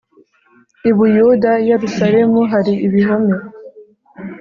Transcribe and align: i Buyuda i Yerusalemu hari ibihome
i 0.89 0.91
Buyuda 0.97 1.51
i 1.59 1.65
Yerusalemu 1.71 2.39
hari 2.51 2.73
ibihome 2.87 3.35